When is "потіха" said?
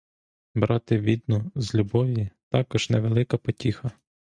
3.37-3.91